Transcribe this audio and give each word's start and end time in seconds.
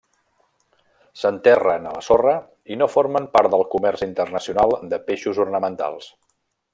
S'enterren 1.23 1.85
a 1.89 1.91
la 1.97 2.01
sorra 2.07 2.33
i 2.75 2.79
no 2.83 2.89
formen 2.95 3.29
part 3.37 3.53
del 3.57 3.67
comerç 3.77 4.05
internacional 4.09 4.77
de 4.95 5.03
peixos 5.11 5.43
ornamentals. 5.49 6.09